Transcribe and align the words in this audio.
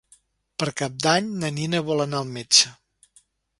Per 0.63 0.67
Cap 0.81 0.95
d'Any 1.03 1.27
na 1.45 1.53
Nina 1.59 1.83
vol 1.91 2.03
anar 2.07 2.25
al 2.25 2.35
metge. 2.41 2.75